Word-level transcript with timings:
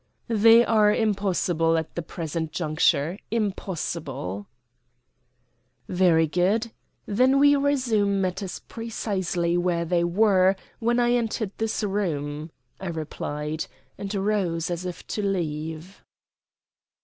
"They 0.29 0.65
are 0.65 0.91
impossible, 0.91 1.77
at 1.77 1.93
the 1.93 2.01
present 2.01 2.51
juncture. 2.51 3.19
Impossible." 3.29 4.47
"Very 5.87 6.25
good; 6.25 6.71
then 7.05 7.37
we 7.37 7.55
resume 7.55 8.19
matters 8.19 8.57
precisely 8.67 9.59
where 9.59 9.85
they 9.85 10.03
were 10.03 10.55
when 10.79 10.99
I 10.99 11.11
entered 11.13 11.51
this 11.59 11.83
room," 11.83 12.49
I 12.79 12.87
replied, 12.87 13.67
and 13.95 14.11
rose 14.15 14.71
as 14.71 14.87
if 14.87 15.05
to 15.05 15.21
leave. 15.21 16.03